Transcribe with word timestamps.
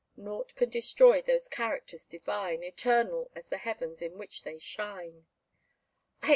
Nought 0.17 0.55
can 0.55 0.71
destroy 0.71 1.21
those 1.21 1.47
characters 1.47 2.07
divine, 2.07 2.63
Eternal 2.63 3.29
as 3.35 3.45
the 3.45 3.59
heavens 3.59 4.01
in 4.01 4.17
which 4.17 4.41
they 4.41 4.57
shine. 4.57 5.27